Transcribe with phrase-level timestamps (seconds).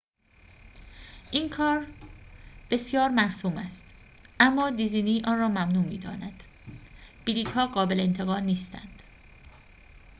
[1.31, 1.87] این کار
[2.69, 3.85] بسیار مرسوم است
[4.39, 6.43] اما دیزنی آن را ممنوع می‌داند
[7.25, 9.03] بلیط‌ها قابل انتقال نیستند